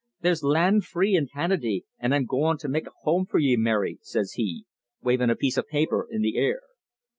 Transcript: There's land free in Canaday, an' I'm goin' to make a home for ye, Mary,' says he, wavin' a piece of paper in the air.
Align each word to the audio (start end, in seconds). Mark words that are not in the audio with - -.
There's 0.21 0.41
land 0.43 0.85
free 0.85 1.13
in 1.15 1.27
Canaday, 1.27 1.83
an' 1.99 2.11
I'm 2.11 2.25
goin' 2.25 2.57
to 2.57 2.67
make 2.67 2.87
a 2.87 2.93
home 3.01 3.27
for 3.27 3.37
ye, 3.37 3.55
Mary,' 3.55 3.99
says 4.01 4.31
he, 4.31 4.65
wavin' 5.03 5.29
a 5.29 5.35
piece 5.35 5.57
of 5.59 5.67
paper 5.67 6.07
in 6.09 6.23
the 6.23 6.37
air. 6.37 6.61